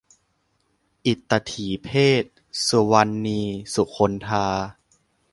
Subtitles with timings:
[1.05, 1.89] อิตถีเพ
[2.23, 2.25] ศ-
[2.67, 3.41] สุวรรณี
[3.73, 4.45] สุคนธา